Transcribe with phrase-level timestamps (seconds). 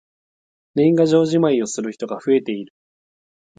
[0.73, 2.73] 年賀状じまいをする人が増えている。